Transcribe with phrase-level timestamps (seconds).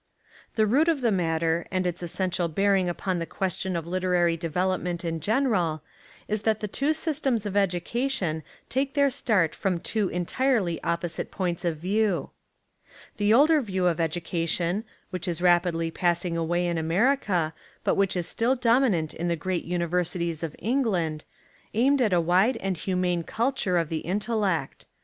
[0.55, 4.35] The root of the matter and its essential bear ing upon the question of literary
[4.35, 5.83] development in general
[6.27, 11.63] is that the two systems of education take their start from two entirely opposite points
[11.63, 12.31] of view.
[13.13, 16.35] 75 Essays and Literary Studies The older view of education, which is rap idly passing
[16.35, 21.25] away in America, but which is still dominant in the great Universities of Eng land,
[21.75, 24.87] aimed at a wide and humane culture of the intellect.